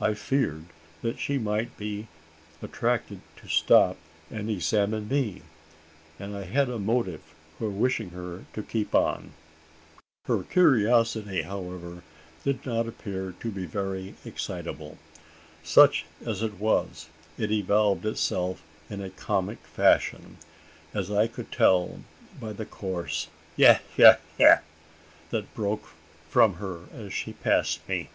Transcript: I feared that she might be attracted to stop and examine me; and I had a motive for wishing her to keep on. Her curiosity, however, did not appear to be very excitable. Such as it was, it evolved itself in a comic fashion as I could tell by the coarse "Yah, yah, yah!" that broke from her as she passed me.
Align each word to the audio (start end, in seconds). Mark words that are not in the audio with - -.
I 0.00 0.14
feared 0.14 0.64
that 1.02 1.18
she 1.18 1.36
might 1.36 1.76
be 1.76 2.08
attracted 2.62 3.20
to 3.36 3.48
stop 3.48 3.98
and 4.30 4.48
examine 4.48 5.08
me; 5.08 5.42
and 6.18 6.34
I 6.34 6.44
had 6.44 6.70
a 6.70 6.78
motive 6.78 7.20
for 7.58 7.68
wishing 7.68 8.08
her 8.12 8.46
to 8.54 8.62
keep 8.62 8.94
on. 8.94 9.34
Her 10.24 10.42
curiosity, 10.42 11.42
however, 11.42 12.02
did 12.44 12.64
not 12.64 12.88
appear 12.88 13.34
to 13.40 13.50
be 13.50 13.66
very 13.66 14.14
excitable. 14.24 14.96
Such 15.62 16.06
as 16.24 16.42
it 16.42 16.54
was, 16.58 17.10
it 17.36 17.50
evolved 17.50 18.06
itself 18.06 18.62
in 18.88 19.02
a 19.02 19.10
comic 19.10 19.58
fashion 19.66 20.38
as 20.94 21.10
I 21.10 21.26
could 21.26 21.52
tell 21.52 22.00
by 22.40 22.54
the 22.54 22.64
coarse 22.64 23.28
"Yah, 23.54 23.80
yah, 23.98 24.16
yah!" 24.38 24.60
that 25.28 25.54
broke 25.54 25.90
from 26.30 26.54
her 26.54 26.84
as 26.94 27.12
she 27.12 27.34
passed 27.34 27.86
me. 27.86 28.08